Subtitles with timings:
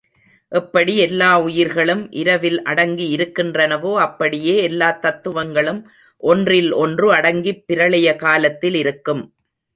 [0.51, 5.81] எப்படி எல்லா உயிர்களும் இரவில் அடங்கி இருக்கின்றனவோ, அப்படியே எல்லாத் தத்துவங்களும்
[6.17, 9.23] ஒன்றில் ஒன்று அடங்கிப் பிரளயகாலத்தில் இருக்கும்.